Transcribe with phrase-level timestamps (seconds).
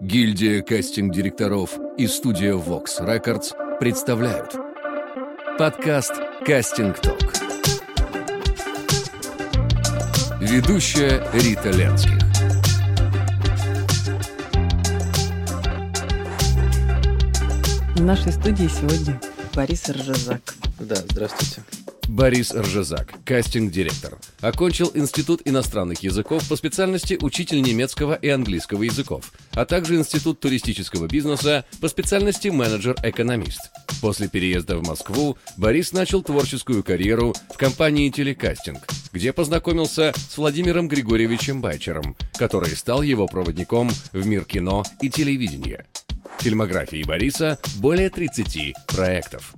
[0.00, 4.54] Гильдия кастинг-директоров и студия Vox Records представляют
[5.58, 6.12] подкаст
[6.44, 7.32] «Кастинг Ток».
[10.40, 12.18] Ведущая Рита Ленских.
[17.94, 19.20] В нашей студии сегодня
[19.54, 20.54] Борис Ржезак.
[20.80, 21.62] Да, здравствуйте.
[22.14, 24.18] Борис Ржезак, кастинг-директор.
[24.40, 31.08] Окончил Институт иностранных языков по специальности учитель немецкого и английского языков, а также Институт туристического
[31.08, 33.72] бизнеса по специальности менеджер-экономист.
[34.00, 40.86] После переезда в Москву Борис начал творческую карьеру в компании «Телекастинг», где познакомился с Владимиром
[40.86, 45.84] Григорьевичем Байчером, который стал его проводником в мир кино и телевидения.
[46.38, 49.56] Фильмографии Бориса более 30 проектов.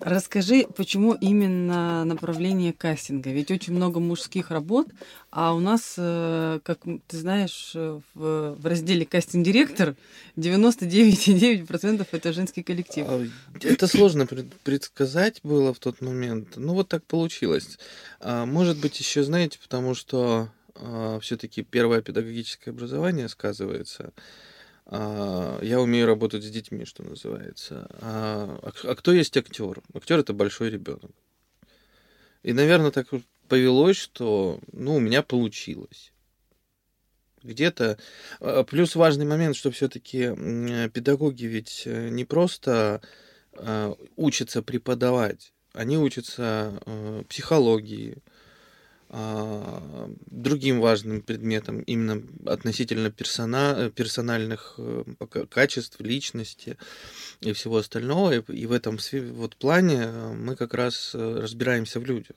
[0.00, 3.30] Расскажи, почему именно направление кастинга?
[3.30, 4.88] Ведь очень много мужских работ,
[5.30, 9.94] а у нас, э, как ты знаешь, э, в, разделе кастинг-директор
[10.36, 13.06] 99,9% это женский коллектив.
[13.06, 13.26] А,
[13.62, 14.26] это сложно
[14.64, 16.56] предсказать было в тот момент.
[16.56, 17.78] Ну вот так получилось.
[18.20, 24.12] А, может быть, еще знаете, потому что а, все-таки первое педагогическое образование сказывается.
[24.92, 27.88] А, я умею работать с детьми, что называется.
[28.00, 29.80] А, а кто есть актер?
[29.94, 31.12] Актер это большой ребенок.
[32.42, 33.06] И, наверное, так
[33.46, 36.12] повелось, что ну, у меня получилось.
[37.44, 37.98] Где-то.
[38.40, 40.34] А, плюс важный момент, что все-таки
[40.92, 43.00] педагоги ведь э, не просто
[43.52, 46.82] а, учатся преподавать, они учатся
[47.28, 48.39] психологии, а,
[49.12, 55.04] другим важным предметом именно относительно персона, персональных э,
[55.48, 56.76] качеств, личности
[57.40, 58.38] и всего остального.
[58.38, 58.98] И в этом
[59.32, 62.36] вот плане э, мы как раз э, разбираемся в людях.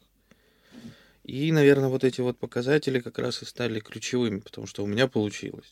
[1.24, 5.08] И, наверное, вот эти вот показатели как раз и стали ключевыми, потому что у меня
[5.08, 5.72] получилось.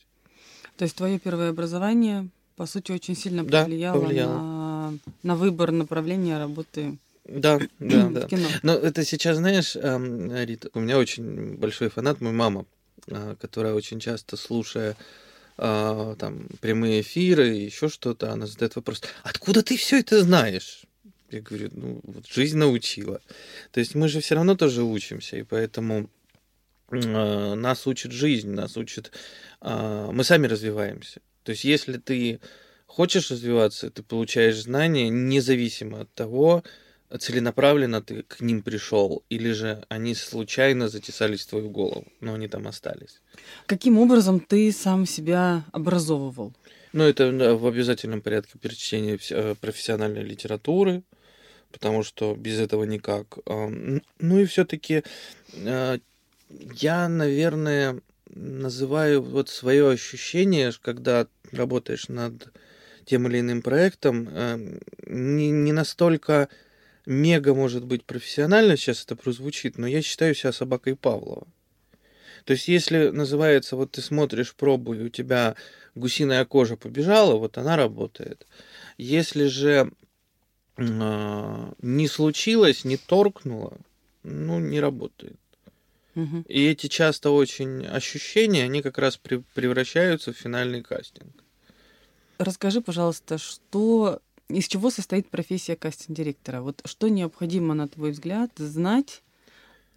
[0.77, 4.33] То есть твое первое образование, по сути, очень сильно повлияло, да, повлияло.
[4.33, 8.27] На, на выбор направления работы да, да, да.
[8.27, 8.47] Кино.
[8.63, 12.65] Но это сейчас, знаешь, Рита, у меня очень большой фанат, моя мама,
[13.09, 14.95] а, которая очень часто, слушая
[15.57, 20.83] а, там прямые эфиры, еще что-то, она задает вопрос, откуда ты все это знаешь?
[21.29, 23.21] Я говорю, ну, вот жизнь научила.
[23.71, 26.09] То есть мы же все равно тоже учимся, и поэтому
[26.91, 29.11] э, нас учит жизнь, нас учит...
[29.61, 31.21] Мы сами развиваемся.
[31.43, 32.41] То есть если ты
[32.87, 36.63] хочешь развиваться, ты получаешь знания независимо от того,
[37.19, 42.47] целенаправленно ты к ним пришел, или же они случайно затесались в твою голову, но они
[42.47, 43.21] там остались.
[43.65, 46.53] Каким образом ты сам себя образовывал?
[46.93, 51.03] Ну, это в обязательном порядке перечтение э, профессиональной литературы,
[51.71, 53.37] потому что без этого никак.
[53.47, 55.03] Ну и все-таки
[55.53, 55.99] э,
[56.75, 62.51] я, наверное, называю вот свое ощущение, когда работаешь над
[63.05, 66.49] тем или иным проектом, э, не, не настолько
[67.05, 71.47] мега, может быть, профессионально сейчас это прозвучит, но я считаю себя собакой Павлова.
[72.45, 75.55] То есть, если называется, вот ты смотришь пробу, и у тебя
[75.95, 78.47] гусиная кожа побежала, вот она работает.
[78.97, 79.91] Если же
[80.77, 83.77] э, не случилось, не торкнуло,
[84.23, 85.37] ну, не работает.
[86.15, 86.45] Угу.
[86.47, 91.43] И эти часто очень ощущения, они как раз при, превращаются в финальный кастинг.
[92.37, 94.19] Расскажи, пожалуйста, что
[94.53, 96.61] из чего состоит профессия кастинг-директора?
[96.61, 99.23] Вот что необходимо, на твой взгляд, знать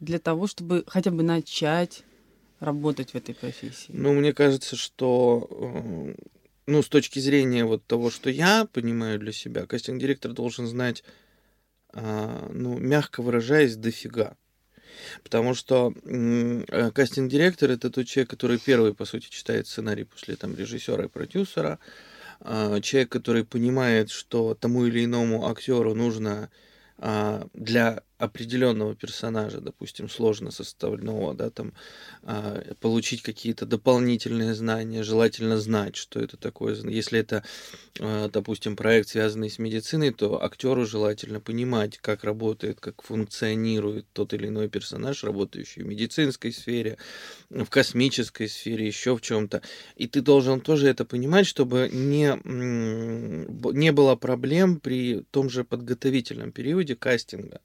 [0.00, 2.04] для того, чтобы хотя бы начать
[2.60, 3.91] работать в этой профессии?
[3.93, 6.14] Ну, мне кажется, что э,
[6.66, 11.04] ну, с точки зрения вот того, что я понимаю для себя, кастинг-директор должен знать,
[11.93, 14.37] а, ну, мягко выражаясь, дофига.
[15.22, 20.56] Потому что э, кастинг-директор это тот человек, который первый, по сути, читает сценарий после там
[20.56, 21.78] режиссера и продюсера,
[22.82, 26.50] человек, который понимает, что тому или иному актеру нужно
[26.98, 31.72] а, для определенного персонажа, допустим, сложно составленного, да, там,
[32.22, 36.76] а, получить какие-то дополнительные знания, желательно знать, что это такое.
[36.76, 37.44] Если это,
[37.99, 44.32] а, допустим, проект, связанный с медициной, то актеру желательно понимать, как работает, как функционирует тот
[44.32, 46.99] или иной персонаж, работающий в медицинской сфере,
[47.50, 49.62] в космической сфере, еще в чем-то.
[49.96, 56.52] И ты должен тоже это понимать, чтобы не, не было проблем при том же подготовительном
[56.52, 57.61] периоде кастинга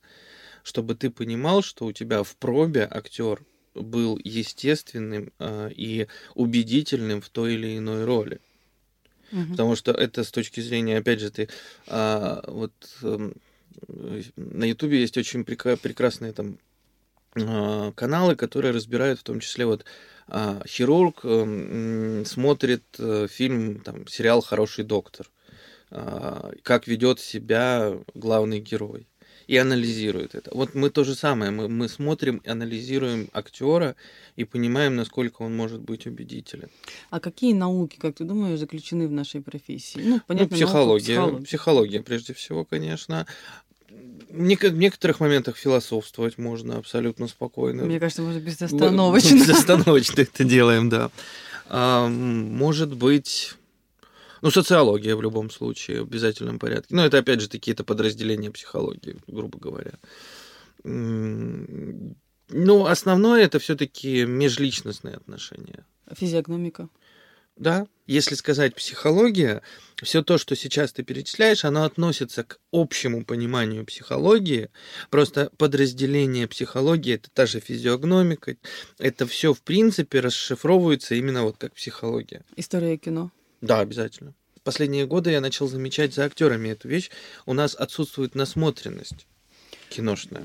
[0.63, 3.43] чтобы ты понимал, что у тебя в пробе актер
[3.75, 8.39] был естественным э, и убедительным в той или иной роли.
[9.31, 9.51] Угу.
[9.51, 11.49] Потому что это с точки зрения, опять же, ты
[11.87, 12.73] э, вот
[13.03, 13.31] э,
[14.35, 16.57] на Ютубе есть очень прек- прекрасные там
[17.35, 19.85] э, каналы, которые разбирают в том числе вот
[20.31, 25.27] а, хирург э, смотрит э, фильм, там, сериал «Хороший доктор»,
[25.89, 29.07] а, как ведет себя главный герой
[29.49, 30.51] и анализирует это.
[30.53, 33.95] Вот мы то же самое, мы, мы смотрим, анализируем актера
[34.35, 36.69] и понимаем, насколько он может быть убедителен.
[37.09, 40.01] А какие науки, как ты думаешь, заключены в нашей профессии?
[40.03, 41.45] Ну, понятно, ну, психология, психология.
[41.45, 43.25] психология, прежде всего, конечно.
[44.29, 47.85] В некоторых моментах философствовать можно абсолютно спокойно.
[47.85, 49.33] Мне кажется, можно безостановочно.
[49.33, 51.09] Безостановочно это делаем, да.
[51.65, 53.55] А, может быть,
[54.41, 56.95] ну, социология в любом случае, в обязательном порядке.
[56.95, 59.93] Ну, это, опять же, какие-то подразделения психологии, грубо говоря.
[60.83, 62.15] Ну,
[62.85, 65.85] основное это все-таки межличностные отношения.
[66.11, 66.89] Физиогномика.
[67.55, 69.61] Да, если сказать психология,
[70.01, 74.69] все то, что сейчас ты перечисляешь, оно относится к общему пониманию психологии.
[75.09, 78.55] Просто подразделение психологии это та же физиогномика.
[78.97, 82.45] Это все в принципе расшифровывается именно вот как психология.
[82.55, 83.29] История кино.
[83.61, 84.33] Да, обязательно.
[84.63, 87.09] Последние годы я начал замечать за актерами эту вещь.
[87.45, 89.25] У нас отсутствует насмотренность
[89.89, 90.43] киношная.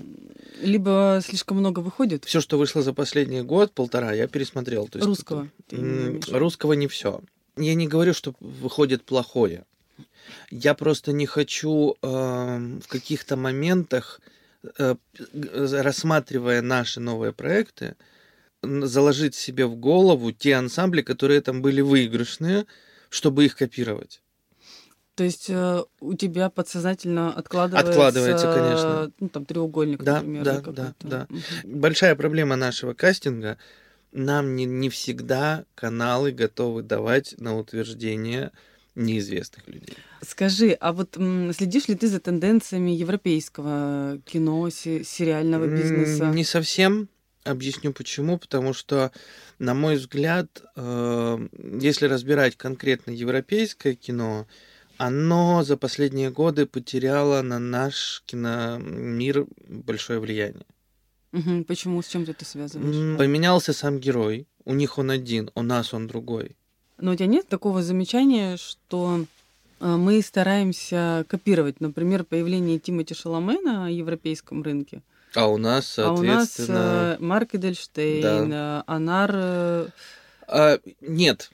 [0.60, 2.24] Либо слишком много выходит.
[2.24, 4.88] Все, что вышло за последний год, полтора, я пересмотрел.
[4.88, 5.48] То есть русского.
[6.30, 7.20] Русского не все.
[7.56, 9.64] Я не говорю, что выходит плохое.
[10.50, 12.06] Я просто не хочу э,
[12.82, 14.20] в каких-то моментах,
[14.78, 14.96] э,
[15.32, 17.94] рассматривая наши новые проекты,
[18.62, 22.64] заложить себе в голову те ансамбли, которые там были выигрышные,
[23.14, 24.20] чтобы их копировать.
[25.14, 29.12] То есть э, у тебя подсознательно откладывается, откладывается конечно.
[29.20, 30.44] ну, там треугольник, да, например.
[30.44, 31.26] Да, да, да.
[31.30, 31.78] Угу.
[31.78, 33.56] Большая проблема нашего кастинга
[34.10, 38.50] нам не, не всегда каналы готовы давать на утверждение
[38.96, 39.96] неизвестных людей.
[40.22, 46.26] Скажи, а вот м, следишь ли ты за тенденциями европейского кино, сериального бизнеса?
[46.26, 47.08] Не совсем.
[47.44, 48.38] Объясню почему.
[48.38, 49.12] Потому что,
[49.58, 51.48] на мой взгляд, э,
[51.80, 54.46] если разбирать конкретно европейское кино,
[54.96, 60.64] оно за последние годы потеряло на наш киномир большое влияние.
[61.32, 61.64] Угу.
[61.64, 62.00] Почему?
[62.00, 63.18] С чем ты это связываешь?
[63.18, 64.46] Поменялся сам герой.
[64.64, 66.56] У них он один, у нас он другой.
[66.98, 69.26] Но у тебя нет такого замечания, что
[69.80, 75.02] э, мы стараемся копировать, например, появление Тимоти Шаломе на европейском рынке–
[75.34, 76.78] а у нас, соответственно...
[76.78, 78.84] А у нас Марк Эдельштейн, да.
[78.86, 79.30] Э, Анар...
[79.34, 79.88] Э...
[80.46, 81.50] А, нет,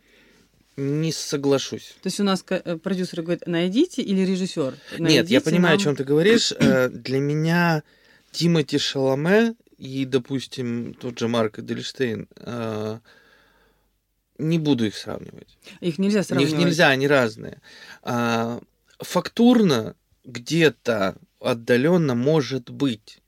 [0.77, 1.97] не соглашусь.
[2.03, 4.75] То есть у нас э, продюсер говорит, найдите или режиссер?
[4.99, 5.81] Нет, я понимаю, нам...
[5.81, 6.53] о чем ты говоришь.
[6.59, 7.82] Для меня
[8.32, 12.29] Тимоти Шаломе и, допустим, тот же Марк Эдельштейн,
[14.41, 15.59] не буду их сравнивать.
[15.81, 16.53] Их нельзя сравнивать.
[16.55, 17.61] Их нельзя, они разные.
[18.03, 18.61] А,
[18.99, 19.94] фактурно
[20.25, 23.19] где-то отдаленно может быть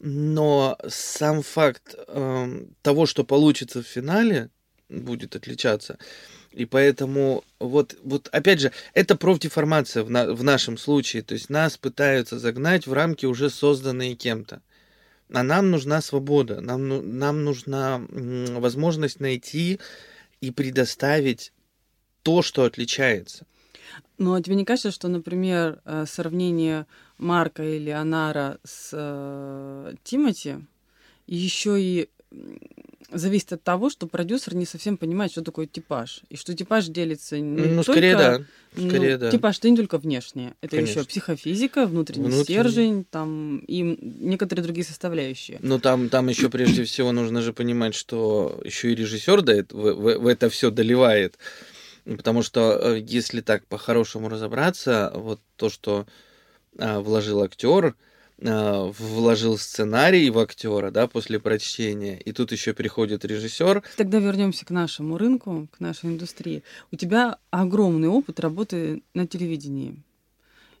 [0.00, 4.50] но сам факт э, того, что получится в финале,
[4.88, 5.98] будет отличаться.
[6.52, 11.22] И поэтому вот, вот опять же, это профдеформация в, на, в нашем случае.
[11.22, 14.62] То есть нас пытаются загнать в рамки уже созданные кем-то.
[15.32, 19.78] А нам нужна свобода, нам, ну, нам нужна возможность найти
[20.40, 21.52] и предоставить
[22.22, 23.46] то, что отличается.
[24.18, 26.86] Ну, а тебе не кажется, что, например, э, сравнение
[27.18, 30.56] Марка или Анара с э, Тимати
[31.26, 32.08] еще и
[33.12, 36.22] зависит от того, что продюсер не совсем понимает, что такое типаж.
[36.28, 37.92] И что типаж делится не ну, только...
[37.92, 38.38] Скорее, да.
[38.76, 39.30] Ну, скорее, ну, да.
[39.30, 40.54] Типаж это не только внешнее.
[40.60, 45.58] Это еще психофизика, внутренний, внутренний стержень, там и некоторые другие составляющие.
[45.62, 50.18] Ну, там, там еще прежде всего нужно же понимать, что еще и режиссер в, в,
[50.18, 51.38] в это все доливает.
[52.04, 56.06] Потому что э, если так по-хорошему разобраться, вот то, что
[56.78, 57.94] а, вложил актер,
[58.42, 63.82] а, вложил сценарий в актера, да, после прочтения, и тут еще приходит режиссер.
[63.96, 66.62] Тогда вернемся к нашему рынку, к нашей индустрии.
[66.90, 70.02] У тебя огромный опыт работы на телевидении.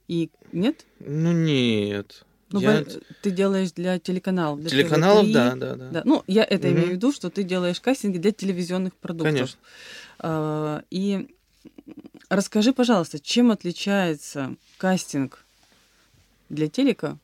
[0.08, 0.86] И нет?
[1.00, 2.24] Ну нет.
[2.52, 2.84] Ну, я...
[3.22, 4.60] ты делаешь для телеканалов.
[4.60, 6.02] Для Телеканалов, ТВ3, да, да, да, да.
[6.04, 6.74] Ну, я это угу.
[6.74, 9.32] имею в виду, что ты делаешь кастинги для телевизионных продуктов.
[9.32, 9.58] Конечно.
[10.22, 11.34] А, и
[12.28, 15.44] расскажи, пожалуйста, чем отличается кастинг
[16.48, 17.18] для телека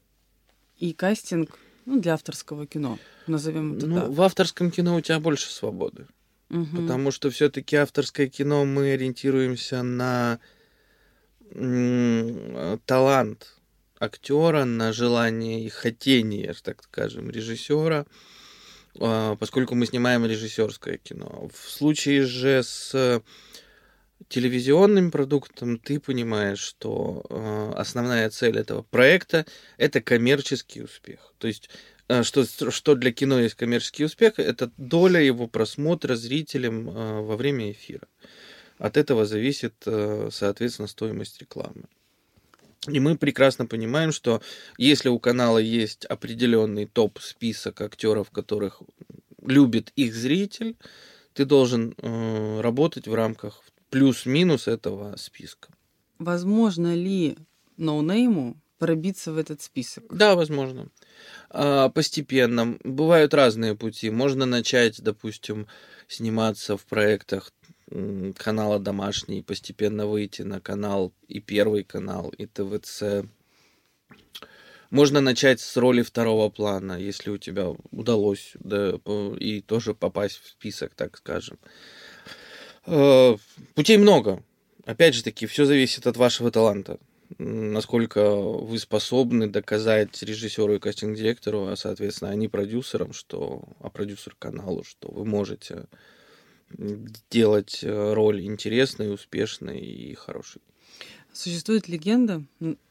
[0.79, 4.11] и кастинг ну, для авторского кино, назовем это ну, так.
[4.11, 6.07] В авторском кино у тебя больше свободы.
[6.51, 6.77] Угу.
[6.77, 10.39] Потому что все-таки авторское кино мы ориентируемся на
[12.87, 13.57] талант
[13.99, 18.05] актера, на желание и хотение, так скажем, режиссера,
[18.99, 21.49] поскольку мы снимаем режиссерское кино.
[21.53, 23.23] В случае же с
[24.29, 31.33] телевизионным продуктом ты понимаешь, что э, основная цель этого проекта это коммерческий успех.
[31.39, 31.71] То есть
[32.09, 37.37] э, что, что для кино есть коммерческий успех, это доля его просмотра зрителям э, во
[37.37, 38.09] время эфира.
[38.79, 41.85] От этого зависит, э, соответственно, стоимость рекламы.
[42.89, 44.41] И мы прекрасно понимаем, что
[44.79, 48.83] если у канала есть определенный топ-список актеров, которых
[49.43, 50.77] любит их зритель,
[51.33, 55.69] ты должен э, работать в рамках плюс-минус этого списка.
[56.19, 57.37] Возможно ли
[57.77, 60.05] ноунейму пробиться в этот список?
[60.11, 60.89] Да, возможно.
[61.51, 62.79] А, постепенно.
[62.85, 64.11] Бывают разные пути.
[64.11, 65.67] Можно начать, допустим,
[66.09, 67.53] сниматься в проектах
[67.91, 73.27] канала домашний, постепенно выйти на канал и первый канал, и ТВЦ.
[74.91, 78.99] Можно начать с роли второго плана, если у тебя удалось, да,
[79.39, 81.59] и тоже попасть в список, так скажем.
[82.87, 83.37] Э,
[83.75, 84.43] путей много.
[84.85, 86.99] Опять же таки, все зависит от вашего таланта.
[87.39, 94.85] Насколько вы способны доказать режиссеру и кастинг-директору, а, соответственно, они продюсерам, что, а продюсер каналу,
[94.85, 95.87] что вы можете
[97.31, 100.61] делать э, роль интересной, успешной и хорошей.
[101.33, 102.43] Существует легенда,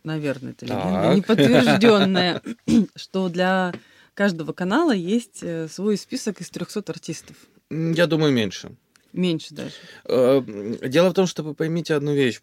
[0.03, 2.41] наверное, это легенда, неподтвержденная,
[2.95, 3.73] что для
[4.13, 7.35] каждого канала есть э, свой список из 300 артистов.
[7.69, 8.75] Я думаю, меньше.
[9.13, 9.73] Меньше даже.
[10.05, 10.41] Э,
[10.87, 12.41] дело в том, что вы поймите одну вещь.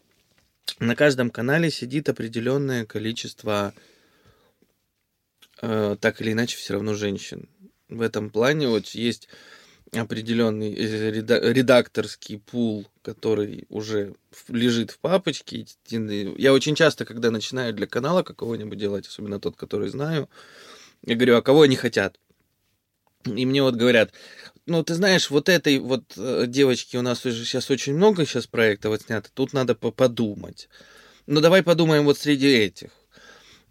[0.78, 3.74] На каждом канале сидит определенное количество,
[5.60, 7.48] так или иначе, все равно женщин.
[7.88, 9.28] В этом плане вот есть
[9.92, 11.10] определенный э,
[11.52, 14.14] редакторский пул, который уже
[14.48, 15.66] лежит в папочке.
[15.90, 20.28] Я очень часто, когда начинаю для канала какого-нибудь делать, особенно тот, который знаю,
[21.04, 22.18] я говорю, а кого они хотят?
[23.24, 24.12] И мне вот говорят,
[24.66, 28.46] ну, ты знаешь, вот этой вот э, девочки у нас уже сейчас очень много сейчас
[28.46, 30.68] проектов отснято, тут надо подумать.
[31.26, 32.90] Ну, давай подумаем вот среди этих.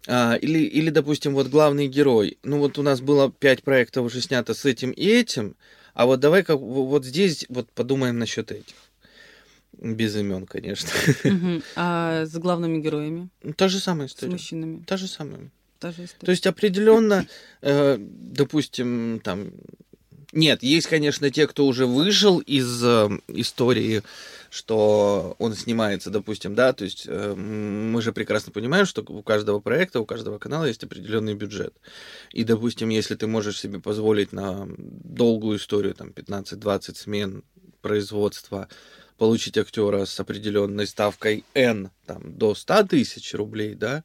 [0.06, 2.38] А, или, или, допустим, вот главный герой.
[2.42, 5.56] Ну, вот у нас было пять проектов уже снято с этим и этим,
[5.94, 8.74] а вот давай-ка вот здесь вот подумаем насчет этих.
[9.72, 10.90] Без имен, конечно.
[11.76, 13.28] А с главными героями?
[13.56, 14.30] Та же самая история.
[14.30, 14.84] С мужчинами?
[14.86, 15.50] Та же самая.
[15.78, 16.26] Та же история.
[16.26, 17.26] То есть определенно,
[17.62, 19.50] э, допустим, там
[20.32, 24.02] нет, есть, конечно, те, кто уже вышел из э, истории,
[24.52, 29.60] что он снимается, допустим, да, то есть э, мы же прекрасно понимаем, что у каждого
[29.60, 31.74] проекта, у каждого канала есть определенный бюджет.
[32.32, 37.44] И, допустим, если ты можешь себе позволить на долгую историю, там, 15-20 смен
[37.80, 38.68] производства,
[39.16, 44.04] получить актера с определенной ставкой N, там, до 100 тысяч рублей, да,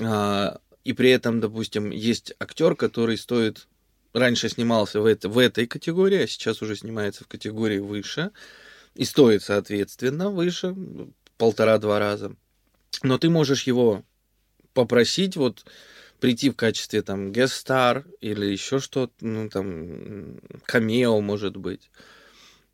[0.00, 3.68] э, и при этом, допустим, есть актер, который стоит
[4.14, 8.30] раньше снимался в, это, в этой категории, а сейчас уже снимается в категории выше.
[8.94, 10.74] И стоит, соответственно, выше,
[11.36, 12.34] полтора-два раза.
[13.02, 14.04] Но ты можешь его
[14.74, 15.64] попросить вот
[16.20, 21.90] прийти в качестве там гест-стар или еще что-то, ну там камео может быть.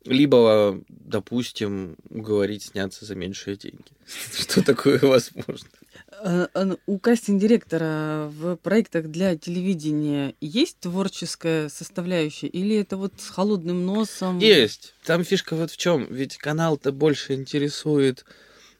[0.03, 3.91] Либо, допустим, уговорить сняться за меньшие деньги.
[4.39, 5.69] Что такое возможно?
[6.23, 13.29] Э, э, у кастинг-директора в проектах для телевидения есть творческая составляющая или это вот с
[13.29, 14.39] холодным носом?
[14.39, 14.93] Есть.
[15.03, 16.07] Там фишка вот в чем.
[16.09, 18.25] Ведь канал-то больше интересует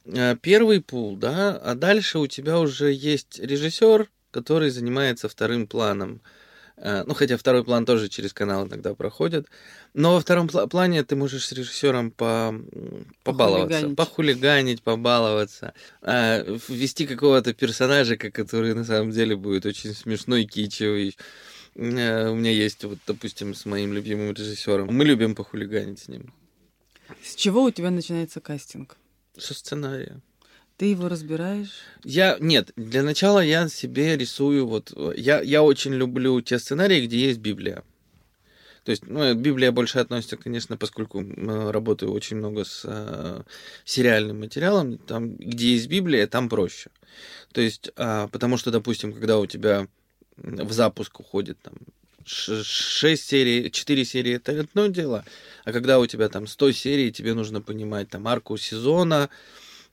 [0.06, 6.22] э, первый пул, да, а дальше у тебя уже есть режиссер, который занимается вторым планом.
[6.78, 9.48] Э, ну, хотя второй план тоже через канал иногда проходит.
[9.94, 12.54] Но во втором плане ты можешь с режиссером по...
[13.24, 13.98] побаловаться, похулиганить.
[13.98, 21.18] похулиганить, побаловаться, э, ввести какого-то персонажа, который на самом деле будет очень смешной, кичевый.
[21.76, 24.94] Э, у меня есть, вот, допустим, с моим любимым режиссером.
[24.94, 26.34] Мы любим похулиганить с ним.
[27.24, 28.98] С чего у тебя начинается кастинг?
[29.38, 30.22] Со сценария.
[30.78, 31.84] Ты его разбираешь?
[32.04, 37.18] Я нет, для начала я себе рисую вот я я очень люблю те сценарии, где
[37.18, 37.84] есть Библия.
[38.84, 41.26] То есть, ну, Библия больше относится, конечно, поскольку
[41.72, 43.42] работаю очень много с э,
[43.84, 46.92] сериальным материалом, там, где есть Библия, там проще.
[47.52, 49.88] То есть, э, потому что, допустим, когда у тебя
[50.38, 51.74] в запуск уходит там
[52.26, 55.26] 6 серий, 4 серии это одно дело,
[55.64, 59.30] а когда у тебя там 100 серий, тебе нужно понимать там арку сезона, а,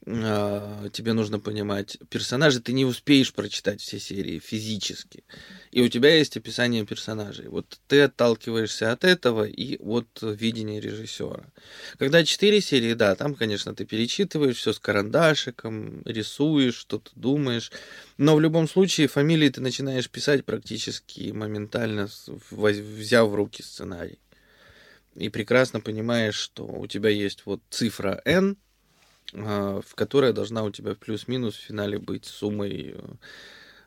[0.05, 5.23] тебе нужно понимать персонажи, ты не успеешь прочитать все серии физически.
[5.71, 7.47] И у тебя есть описание персонажей.
[7.47, 11.45] Вот ты отталкиваешься от этого и от видения режиссера.
[11.99, 17.71] Когда четыре серии, да, там, конечно, ты перечитываешь все с карандашиком, рисуешь, что-то думаешь.
[18.19, 22.09] Но в любом случае фамилии ты начинаешь писать практически моментально,
[22.51, 24.19] взяв в руки сценарий.
[25.15, 28.72] И прекрасно понимаешь, что у тебя есть вот цифра N, а,
[29.33, 32.95] в которая должна у тебя плюс-минус в финале быть суммой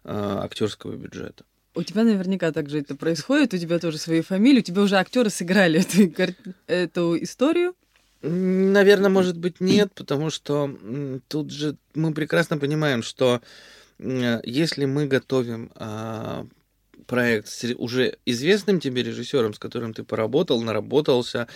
[0.03, 1.45] а, актерского бюджета.
[1.75, 5.29] У тебя наверняка также это происходит, у тебя тоже свои фамилии, у тебя уже актеры
[5.29, 5.79] сыграли
[6.15, 6.33] эту,
[6.67, 7.75] эту историю.
[8.21, 10.75] Наверное, может быть, нет, потому что
[11.27, 13.41] тут же мы прекрасно понимаем, что
[13.99, 16.47] если мы готовим а,
[17.07, 21.47] проект с уже известным тебе режиссером, с которым ты поработал, наработался,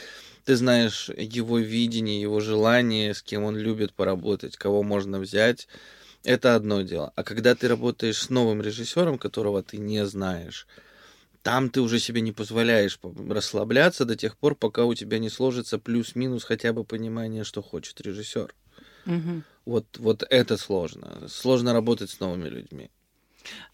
[0.50, 5.68] ты знаешь его видение, его желание, с кем он любит поработать, кого можно взять,
[6.24, 7.14] это одно дело.
[7.16, 10.66] А когда ты работаешь с новым режиссером, которого ты не знаешь,
[11.44, 15.30] там ты уже себе не позволяешь по- расслабляться до тех пор, пока у тебя не
[15.30, 18.52] сложится плюс-минус хотя бы понимание, что хочет режиссер.
[19.06, 19.44] Мгм.
[19.66, 21.28] Вот, вот это сложно.
[21.28, 22.90] Сложно работать с новыми людьми.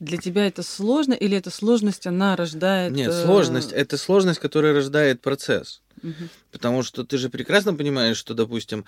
[0.02, 2.92] Для тебя это сложно или эта сложность, она рождает...
[2.92, 5.82] Нет, э, сложность это сложность, которая рождает процесс.
[6.02, 6.30] Мгм.
[6.52, 8.86] Потому что ты же прекрасно понимаешь, что, допустим,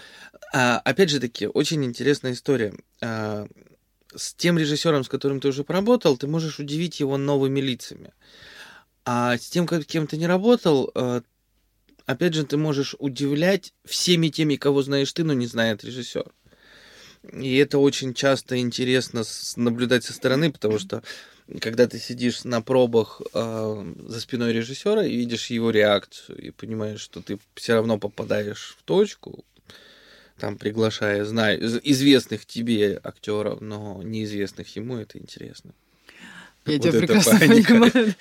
[0.54, 2.74] а, опять же таки, очень интересная история.
[3.02, 3.48] А,
[4.16, 8.14] с тем режиссером, с которым ты уже поработал, ты можешь удивить его новыми лицами.
[9.06, 11.22] А с тем, ка- кем ты не работал, а,
[12.06, 16.32] опять же, ты можешь удивлять всеми теми, кого знаешь ты, но не знает режиссер.
[17.34, 19.24] И это очень часто интересно
[19.56, 21.04] наблюдать со стороны, потому что
[21.62, 27.00] когда ты сидишь на пробах э, за спиной режиссера и видишь его реакцию, и понимаешь,
[27.00, 29.46] что ты все равно попадаешь в точку,
[30.38, 31.54] там приглашая зна...
[31.54, 35.72] из- известных тебе актеров, но неизвестных ему, это интересно.
[36.66, 37.74] Я Вот тебя прекрасно паника.
[37.74, 38.16] понимаю.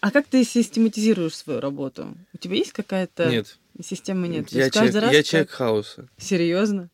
[0.00, 2.16] А как ты систематизируешь свою работу?
[2.32, 4.28] У тебя есть какая-то Нет, система?
[4.28, 4.50] Нет.
[4.50, 6.08] Я, человек, раз я как- человек хаоса.
[6.18, 6.88] Серьезно?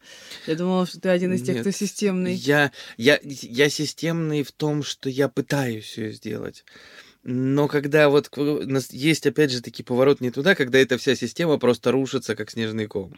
[0.46, 1.60] Я думала, что ты один из тех, Нет.
[1.62, 2.34] кто системный.
[2.34, 6.64] Я, я, я системный в том, что я пытаюсь все сделать.
[7.24, 10.96] Но когда вот к- у нас есть, опять же, таки поворот не туда, когда эта
[10.96, 13.14] вся система просто рушится, как снежный ком.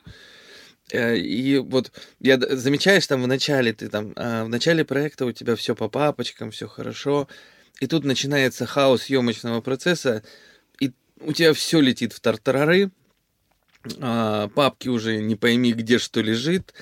[0.92, 5.32] Э, И вот я замечаешь там в начале, ты там, а, в начале проекта у
[5.32, 7.26] тебя все по папочкам, все хорошо,
[7.80, 10.22] и тут начинается хаос съемочного процесса,
[10.80, 12.90] и у тебя все летит в тартарары,
[14.00, 16.74] а, папки уже не пойми, где что лежит,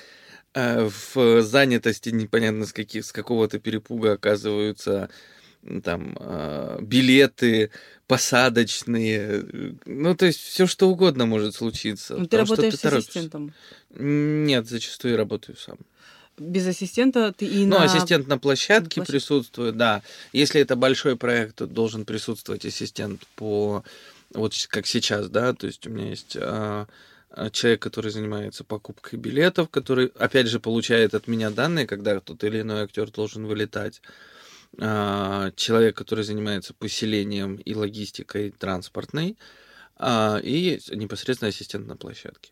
[0.53, 5.09] а, в занятости непонятно с, каких, с какого-то перепуга оказываются
[5.83, 7.71] там а, билеты
[8.07, 12.13] посадочные, э, ну то есть все что угодно может случиться.
[12.13, 13.09] Ну, ты потому что работаешь с торопишься.
[13.19, 13.53] ассистентом.
[13.89, 15.77] Нет, зачастую работаю сам.
[16.37, 17.85] Без ассистента ты и Ну, на...
[17.85, 19.01] ассистент на площадке площадке.
[19.01, 20.01] присутствует, да.
[20.33, 23.83] Если это большой проект, то должен присутствовать ассистент по
[24.33, 26.87] вот как сейчас, да, то есть у меня есть а,
[27.29, 32.43] а, человек, который занимается покупкой билетов, который, опять же, получает от меня данные, когда тот
[32.43, 34.01] или иной актер должен вылетать.
[34.79, 39.37] А, человек, который занимается поселением и логистикой транспортной,
[39.97, 42.51] и непосредственно ассистент на площадке.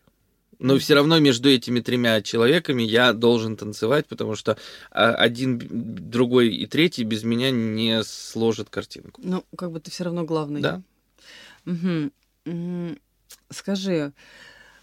[0.58, 4.56] Но все равно между этими тремя человеками я должен танцевать, потому что
[4.90, 9.20] а, один, другой и третий без меня не сложат картинку.
[9.24, 10.60] Ну, как бы ты все равно главный.
[10.60, 10.82] Да.
[11.66, 12.98] М,
[13.50, 14.12] Скажи,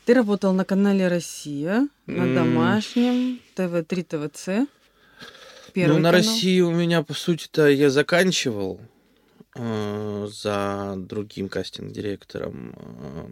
[0.06, 4.68] ты работал на канале Россия, на домашнем, ТВ3, ТВЦ.
[5.74, 6.12] Первый ну, на канал.
[6.12, 8.82] России у меня, по сути-то, я заканчивал
[9.56, 12.76] э, за другим кастинг-директором.
[12.76, 13.30] Э,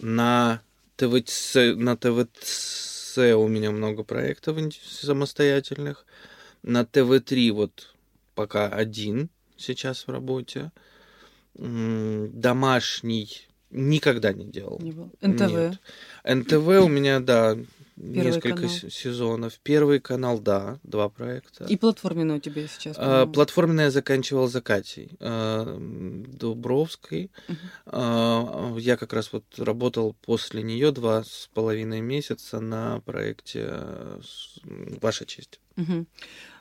[0.00, 0.62] на
[1.00, 6.04] ТВЦ, на ТВЦ у меня много проектов самостоятельных.
[6.62, 7.94] На ТВ-3 вот
[8.34, 10.72] пока один сейчас в работе.
[11.54, 13.30] Домашний
[13.70, 14.78] никогда не делал.
[14.82, 15.10] Не было.
[15.22, 15.52] НТВ.
[15.52, 15.80] Нет.
[16.24, 17.56] НТВ у меня, да,
[18.02, 18.68] несколько канал.
[18.70, 19.58] сезонов.
[19.62, 21.64] Первый канал, да, два проекта.
[21.64, 22.96] И платформенный у тебя сейчас.
[22.98, 23.32] А, по-моему.
[23.32, 27.30] Платформенное я заканчивал за Катей а, м, Дубровской.
[27.48, 27.58] Мгм.
[27.86, 34.20] А, Я как раз вот работал после нее два с половиной месяца на проекте э,
[35.00, 35.60] «Ваша честь».
[35.76, 36.06] Мгм.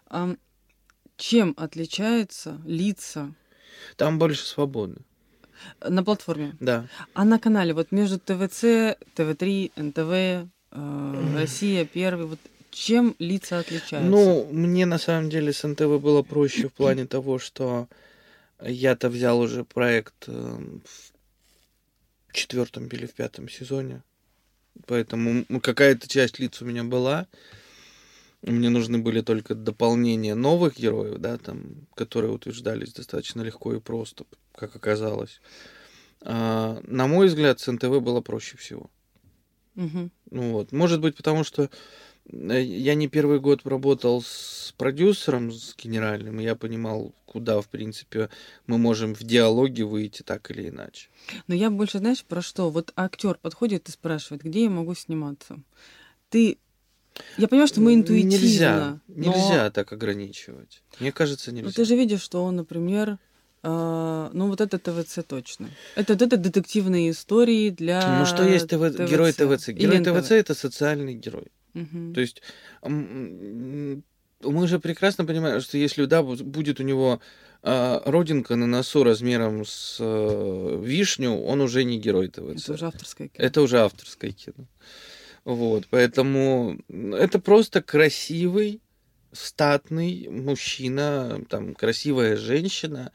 [0.08, 0.38] Ам,
[1.17, 3.34] Чем отличаются лица
[3.97, 4.97] Там больше свободы,
[5.88, 6.56] на платформе?
[6.60, 6.88] да.
[7.13, 12.39] А на канале, вот между ТВЦ, ТВ3, НТВ, э, Россия, Первый, вот
[12.71, 14.10] чем лица отличаются?
[14.10, 17.88] Ну, мне на самом деле с НТВ было проще в плане того, что
[18.62, 24.03] я-то взял уже проект э, в четвертом или в пятом сезоне.
[24.86, 27.27] Поэтому какая-то часть лиц у меня была.
[28.41, 34.25] Мне нужны были только дополнения новых героев, да, там, которые утверждались достаточно легко и просто,
[34.55, 35.41] как оказалось.
[36.21, 38.89] А, на мой взгляд, с НТВ было проще всего.
[40.31, 41.69] Ну вот, может быть, потому что
[42.31, 47.67] э, я не первый год работал с продюсером, с генеральным, и я понимал, куда, в
[47.69, 48.29] принципе,
[48.67, 51.09] мы можем в диалоге выйти так или иначе.
[51.47, 52.69] Но я больше, знаешь, про что?
[52.69, 55.61] Вот актер подходит и спрашивает, где я могу сниматься?
[56.29, 56.57] Ты...
[57.37, 58.37] Я понимаю, что мы интуитивно.
[58.37, 60.83] Нельзя, но- нельзя так ограничивать.
[60.99, 61.71] Мне кажется, нельзя.
[61.71, 63.17] ты же видишь, что он, например,
[63.61, 65.69] А, ну, вот это ТВЦ точно.
[65.95, 68.95] Это, это детективные истории для Ну что есть ТВ...
[68.95, 69.09] ТВЦ.
[69.09, 69.69] герой ТВЦ?
[69.69, 71.47] Герой Лен ТВЦ это социальный герой.
[71.73, 72.13] Мгм.
[72.13, 72.41] То есть
[72.83, 77.19] мы же прекрасно понимаем, что если да, бу- будет у него
[77.61, 82.63] а, родинка на носу размером с э, вишню, он уже не герой ТВЦ.
[82.63, 83.45] Это уже авторское кино.
[83.45, 84.65] Это уже авторское кино.
[85.43, 88.81] Вот, поэтому это просто красивый,
[89.31, 93.11] статный мужчина, там, красивая женщина.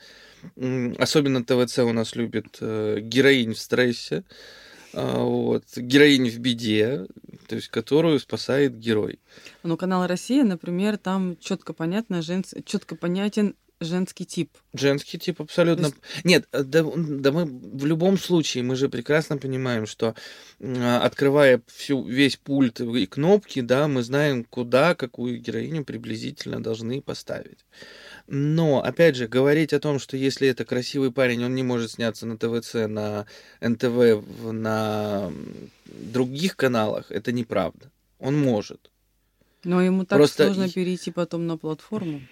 [0.99, 4.25] Особенно ТВЦ у нас любит э, героинь в стрессе,
[4.93, 7.07] а, вот, героинь в беде,
[7.49, 9.19] то есть которую спасает герой.
[9.63, 12.55] Но канал Россия, например, там четко понятно, женс...
[12.65, 14.51] четко понятен женский тип.
[14.73, 15.91] Женский тип абсолютно...
[15.91, 20.15] То Нет, э, да, да мы в любом случае, мы же прекрасно понимаем, что
[20.61, 27.01] а, открывая всю, весь пульт и кнопки, да, мы знаем, куда какую героиню приблизительно должны
[27.03, 27.59] поставить.
[28.27, 32.27] Но, опять же, говорить о том, что если это красивый парень, он не может сняться
[32.27, 33.27] на ТВЦ, на
[33.61, 35.31] НТВ, на
[35.87, 37.91] других каналах, это неправда.
[38.19, 38.91] Он может.
[39.63, 42.23] Но ему так Просто сложно перейти потом на платформу.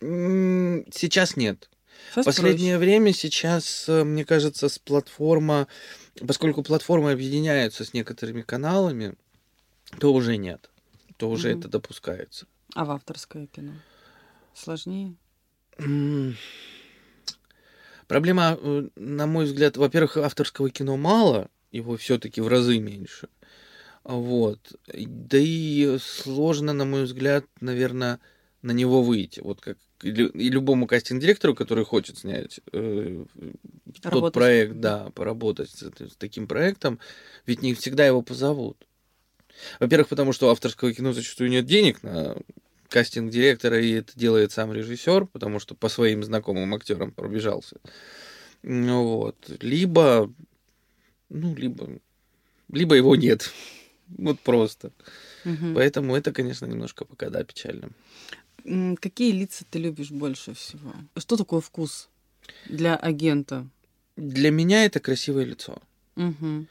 [0.00, 1.68] Сейчас нет.
[2.12, 5.66] Сейчас Последнее время сейчас, э, мне кажется, с платформа,
[6.26, 9.14] поскольку платформы объединяются с некоторыми каналами,
[9.98, 10.70] то уже нет.
[11.16, 11.60] То уже Мгм.
[11.60, 12.46] это допускается.
[12.46, 12.74] проще.
[12.74, 13.72] А в авторское кино?
[14.54, 15.14] Сложнее?
[18.06, 23.28] Проблема, э, на мой взгляд, во-первых, авторского кино мало, его все-таки в разы меньше.
[24.04, 24.60] Вот.
[24.86, 28.20] Да и сложно, на мой взгляд, наверное,
[28.62, 29.40] на него выйти.
[29.40, 33.24] Вот как и лю- и любому кастинг-директору, который хочет снять э,
[34.02, 37.00] тот проект, да, поработать с, с таким проектом,
[37.46, 38.86] ведь не всегда его позовут.
[39.80, 42.36] Во-первых, потому что авторского кино зачастую нет денег на
[42.88, 47.76] кастинг директора, и это делает сам режиссер, потому что по своим знакомым актерам пробежался.
[48.62, 49.36] Ну Вот.
[49.60, 50.32] Либо,
[51.28, 52.00] ну, либо,
[52.70, 53.50] либо его нет.
[54.08, 54.92] Вот просто.
[55.44, 55.74] Мгм.
[55.74, 57.90] Поэтому это, конечно, немножко пока, да, печально.
[59.00, 60.92] Какие лица ты любишь больше всего?
[61.16, 62.08] Что такое вкус
[62.66, 63.66] для агента?
[64.16, 65.82] Для меня это красивое лицо.
[66.14, 66.68] Мгм.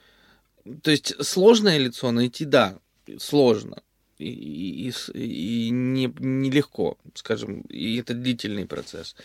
[0.81, 2.79] То есть сложное лицо найти, да,
[3.19, 3.83] сложно.
[4.17, 9.15] И, и, и не, нелегко, скажем, и это длительный процесс.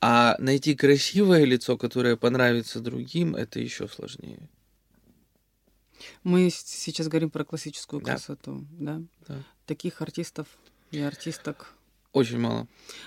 [0.00, 4.48] А найти красивое лицо, которое понравится другим, это еще сложнее.
[6.22, 8.12] Мы сейчас говорим про классическую Да.
[8.12, 9.02] красоту, да?
[9.26, 9.42] Да.
[9.66, 10.46] Таких артистов
[10.90, 11.74] и артисток.
[12.12, 12.66] Очень мало.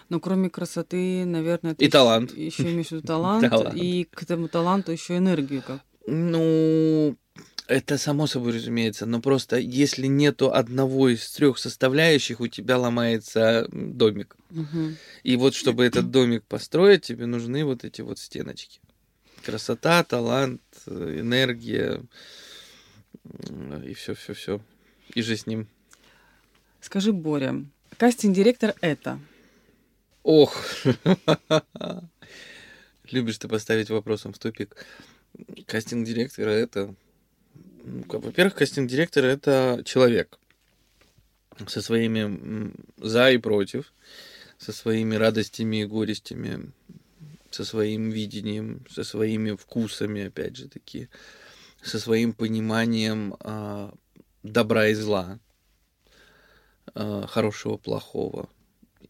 [0.09, 2.33] Но кроме красоты, наверное, ты И талант.
[2.37, 3.75] Еще имеешь в виду талант, Талант.
[3.75, 5.81] и к этому таланту еще энергию как.
[6.07, 7.15] Ну,
[7.71, 13.65] это само собой разумеется, но просто если нету одного из трех составляющих, у тебя ломается
[13.71, 14.35] домик.
[14.49, 14.97] Мгм.
[15.23, 18.81] И вот чтобы этот домик построить, тебе нужны вот эти вот стеночки.
[19.45, 22.03] Красота, талант, э, энергия
[23.85, 24.61] и все, все, все.
[25.13, 25.67] И же с ним.
[26.81, 27.63] Скажи, Боря,
[27.97, 29.17] кастинг-директор это?
[30.23, 30.61] Ох,
[33.09, 34.85] любишь ты поставить вопросом в тупик.
[35.67, 36.93] Кастинг-директора это...
[37.83, 40.37] Во-первых, кастинг-директор это человек
[41.67, 43.93] со своими за и против,
[44.57, 46.71] со своими радостями и горестями,
[47.49, 51.09] со своим видением, со своими вкусами, опять же таки,
[51.81, 53.93] со своим пониманием а,
[54.43, 55.39] добра и зла,
[56.93, 58.49] а, хорошего, плохого.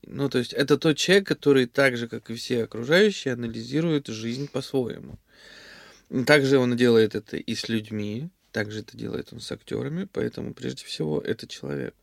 [0.03, 4.47] Ну, то есть это тот человек, который так же, как и все окружающие, анализирует жизнь
[4.47, 5.17] по-своему.
[6.25, 10.85] Также он делает это и с людьми, также это делает он с актерами, поэтому прежде
[10.85, 11.95] всего это человек.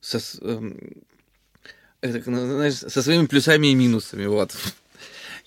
[0.00, 1.02] Со, эм,
[2.00, 4.56] это, ну, знаешь, со своими плюсами и минусами, вот.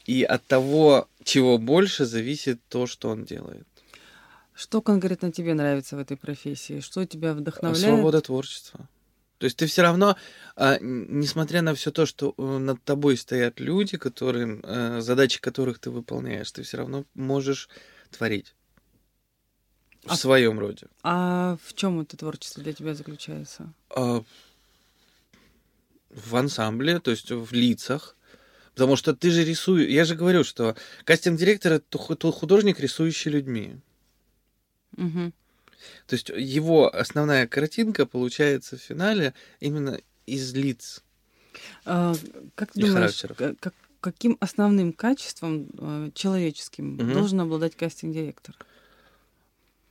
[0.06, 3.67] И от того, чего больше, зависит то, что он делает.
[4.53, 6.82] Что конкретно тебе нравится в этой профессии?
[6.82, 7.95] Что тебя вдохновляет?
[7.95, 8.88] Свобода творчества.
[9.39, 10.15] То есть ты все равно,
[10.56, 15.79] а, несмотря на все то, что э, над тобой стоят люди, которым, э, задачи которых
[15.79, 17.67] ты выполняешь, ты все равно можешь
[18.12, 18.53] творить
[20.04, 20.88] в А- своем роде.
[21.04, 23.72] А в чем это творчество для тебя заключается?
[23.96, 24.24] А,
[26.10, 28.16] в ансамбле, то есть в лицах.
[28.74, 29.88] Потому что ты же рисуешь...
[29.89, 31.98] Я же говорю, что кастинг-директор— это
[32.32, 33.78] художник, рисующий людьми.
[34.98, 35.32] Мгм.
[36.08, 41.04] То есть его основная картинка получается в финале именно из лиц.
[41.86, 42.16] А,
[42.56, 43.58] как ты думаешь, характеров.
[43.60, 47.13] как- каким основным качеством э, человеческим Мгм.
[47.13, 48.56] должен обладать кастинг-директор?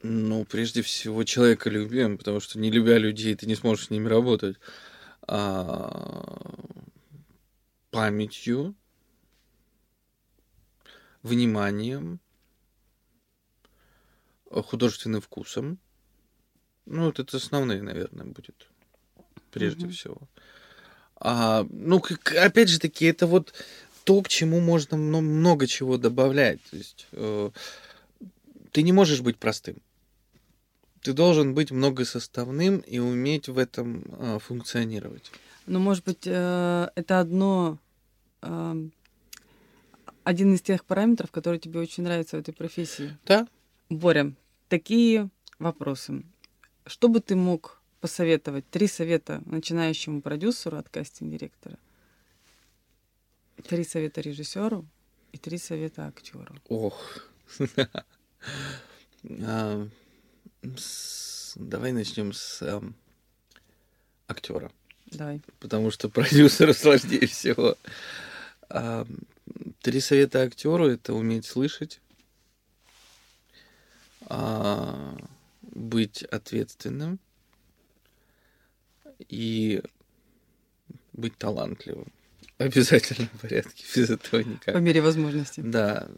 [0.02, 4.56] Ну, прежде всего, человеколюбием, потому что не любя людей, ты не сможешь с ними работать.
[5.28, 6.40] А,
[7.90, 8.74] памятью,
[11.22, 12.18] вниманием,
[14.50, 15.78] художественным вкусом.
[16.86, 18.66] Ну, вот это основные, наверное, будет
[19.52, 19.92] прежде Мгм.
[19.92, 20.18] всего.
[21.16, 23.54] А, ну, как- опять же таки, это вот
[24.02, 26.60] то, к чему можно мно- много чего добавлять.
[26.70, 27.50] То есть э,
[28.72, 29.76] ты не можешь быть простым.
[31.02, 35.32] Ты должен быть многосоставным и уметь в этом э, функционировать.
[35.66, 37.78] Ну, может быть, э, это одно,
[38.42, 38.92] эм,
[40.22, 43.16] один из тех параметров, который тебе очень нравится в этой профессии.
[43.26, 43.48] Да?
[43.90, 44.32] Боря,
[44.68, 46.22] такие вопросы.
[46.86, 48.64] Что бы ты мог посоветовать?
[48.70, 51.78] Три совета начинающему продюсеру от кастинг-директора.
[53.68, 54.86] Три совета режиссеру
[55.32, 56.54] и три совета актеру.
[56.68, 57.28] Ох.
[60.76, 62.62] С- Давай начнем с
[64.26, 64.70] актера.
[65.06, 65.42] Давай.
[65.60, 67.76] потому что продюсеру сложнее всего.
[68.70, 69.06] А,
[69.82, 72.00] Три совета актеру это уметь слышать,
[74.26, 75.16] а,
[75.62, 77.18] быть ответственным
[79.28, 79.82] и
[81.12, 82.10] быть талантливым.
[82.58, 84.80] В обязательном порядке, без этого По никак.
[84.80, 85.60] мере возможности.
[85.60, 86.08] Да,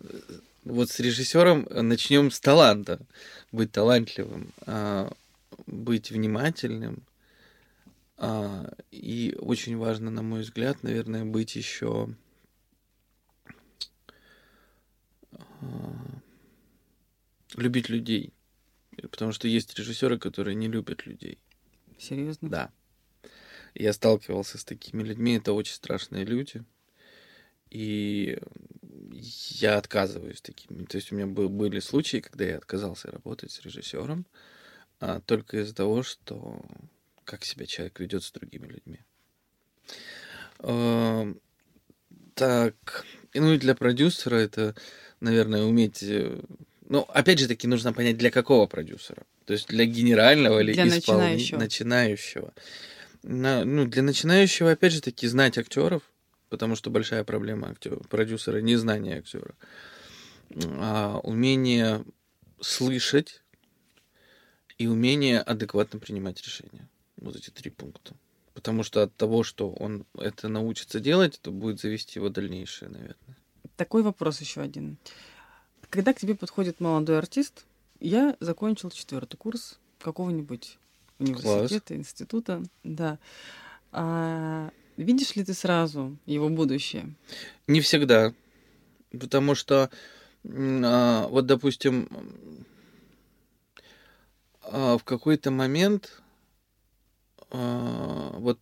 [0.64, 3.00] вот с режиссером начнем с таланта.
[3.52, 5.12] Быть талантливым, а,
[5.66, 7.02] быть внимательным.
[8.16, 12.08] а, И очень важно, на мой взгляд, наверное, быть еще
[17.56, 18.32] любить людей.
[19.10, 21.38] Потому что есть режиссеры, которые не любят людей.
[21.98, 22.48] Серьезно?
[22.48, 22.70] Да.
[23.74, 26.64] Я сталкивался с такими людьми, это очень страшные люди.
[27.74, 28.38] И
[29.60, 30.84] я отказываюсь такими.
[30.84, 34.26] То есть у меня бы- были случаи, когда я отказался работать с режиссером
[35.00, 36.62] а, только из-за того, что
[37.24, 39.00] как себя человек ведет с другими людьми.
[40.60, 41.40] Эм,
[42.36, 44.74] Так, ну и для продюсера это,
[45.20, 46.02] наверное, уметь...
[46.02, 46.40] э,
[46.88, 49.24] Ну, опять же таки, нужно понять, для какого продюсера.
[49.46, 51.58] То есть для генерального или Для исполни- начинающего.
[51.58, 52.54] начинающего.
[53.24, 56.02] На- ну, для начинающего, опять же таки, знать актеров,
[56.54, 59.56] потому что большая проблема актера, продюсера незнание актера.
[60.54, 62.04] А умение
[62.60, 63.42] слышать
[64.78, 66.88] и умение адекватно принимать решения.
[67.16, 68.14] Вот эти три пункта.
[68.52, 73.36] Потому что от того, что он это научится делать, это будет зависеть его дальнейшее, наверное.
[73.76, 74.96] Такой вопрос еще один.
[75.90, 77.64] Когда к тебе подходит молодой артист,
[77.98, 80.78] я закончил четвертый курс какого-нибудь
[81.18, 83.18] университета, института, да.
[83.90, 87.14] А видишь ли ты сразу его будущее?
[87.66, 88.34] Не всегда.
[89.10, 89.90] Потому что,
[90.44, 92.08] а, вот, допустим,
[94.62, 96.22] а, в какой-то момент,
[97.50, 98.58] а, вот,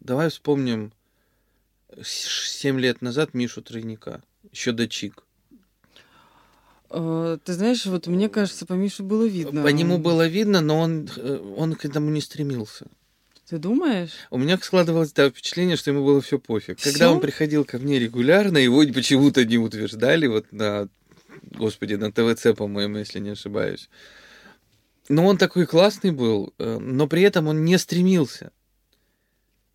[0.00, 0.92] давай вспомним
[2.02, 5.24] 7 лет назад Мишу Тройника, еще до Чик.
[6.90, 9.62] Э, Ты знаешь, вот мне кажется, по Мише было видно.
[9.62, 12.86] По нему было видно, но он, э, он к этому не стремился.
[13.52, 14.12] Ты думаешь?
[14.30, 16.80] У меня складывалось да, впечатление, что ему было все пофиг.
[16.80, 17.12] Когда Всё?
[17.12, 20.88] он приходил ко мне регулярно, его почему-то не утверждали, вот на,
[21.42, 23.90] господи, на ТВЦ, по-моему, если не ошибаюсь.
[25.10, 28.52] Но он такой классный был, э, но при этом он не стремился.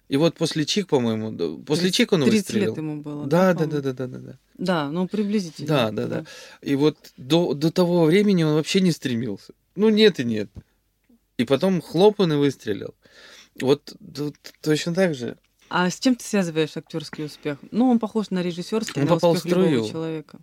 [0.10, 2.70] И вот после Чик, по-моему, да, после Тридцать- Чик он 30 выстрелил.
[2.70, 3.28] лет ему было.
[3.28, 4.40] Да, да, да, да, да, да, да.
[4.58, 5.68] Да, ну приблизительно.
[5.68, 6.26] Да, да, да.
[6.63, 9.54] И вот до, до того времени он вообще не стремился.
[9.76, 10.50] Ну, нет и нет.
[11.38, 12.96] И потом хлоп он и выстрелил.
[13.62, 13.96] Вот
[14.62, 15.38] точно так же.
[15.70, 17.58] А с чем ты связываешь актерский успех?
[17.72, 19.70] Ну, он похож на режиссерский, Он на попал успех в струю.
[19.72, 20.39] любого человека.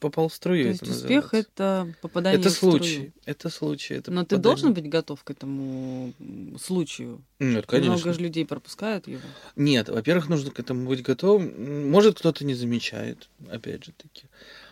[0.00, 0.64] Попал в струю.
[0.64, 1.38] То это есть успех называется.
[1.54, 2.78] это попадание Это в струю.
[2.78, 3.12] случай.
[3.24, 3.94] Это случай.
[3.94, 4.42] Это Но ты попадание.
[4.42, 6.12] должен быть готов к этому
[6.60, 7.22] случаю.
[7.38, 7.92] Нет, конечно.
[7.92, 9.22] Много же людей пропускают его.
[9.56, 11.90] Нет, во-первых, нужно к этому быть готовым.
[11.90, 14.26] Может, кто-то не замечает, опять же таки.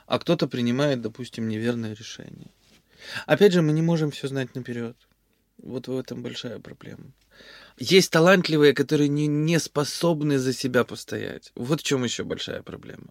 [0.07, 2.51] А кто-то принимает, допустим, неверное решение.
[3.27, 4.97] Опять же, мы не можем все знать наперед.
[5.63, 7.05] Вот в этом большая проблема.
[7.81, 11.51] Есть талантливые, которые не, не способны за себя постоять.
[11.55, 13.07] Вот в чем еще большая проблема.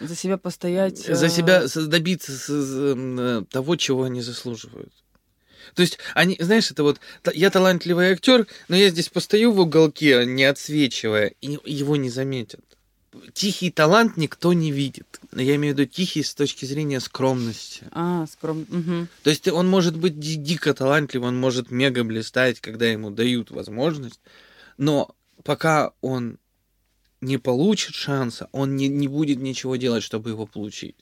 [0.00, 0.98] За себя постоять.
[0.98, 4.92] За э, себя с- добиться э, того, чего они заслуживают.
[5.74, 7.00] То есть, они, знаешь, это вот,
[7.34, 12.75] я талантливый актер, но я здесь постою в уголке, не отсвечивая, и его не заметят.
[13.32, 15.20] Тихий талант никто не видит.
[15.34, 17.84] Я имею в виду тихий с точки зрения скромности.
[17.92, 18.64] А, скромно.
[18.68, 19.08] Мгм.
[19.22, 23.50] То есть он может быть ди- дико талантлив, он может мега блистать, когда ему дают
[23.50, 24.20] возможность,
[24.78, 26.38] но пока он
[27.20, 30.96] не получит шанса, он не, не будет ничего делать, чтобы его получить.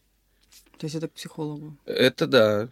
[0.79, 1.77] То есть это к психологу.
[1.87, 2.69] Это да.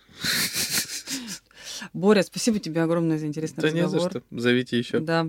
[1.93, 4.11] Боря, спасибо тебе огромное за интересный Да не за разговор.
[4.11, 4.23] что.
[4.31, 5.01] Зовите еще.
[5.01, 5.29] Да.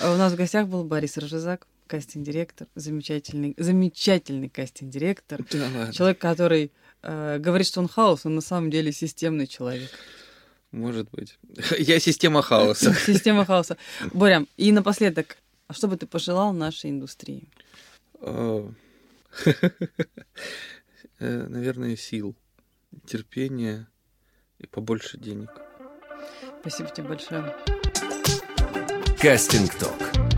[0.00, 5.44] А У нас в гостях был Борис Ржезак, кастинг-директор, замечательный, замечательный кастинг-директор.
[5.50, 5.90] Да.
[5.90, 6.70] Человек, который
[7.02, 9.90] э, говорит, что он хаос, он на самом деле системный человек.
[10.70, 11.36] Может быть.
[11.78, 12.94] Я система хаоса.
[13.06, 13.76] Система хаоса.
[14.12, 17.48] Боря, и напоследок, а что бы ты пожелал нашей индустрии?
[18.20, 18.70] А,
[21.18, 22.36] э, Наверное, сил,
[23.04, 23.88] терпения
[24.60, 25.50] и побольше денег.
[26.60, 27.52] Спасибо тебе большое.
[29.20, 30.29] Кастинг Ток.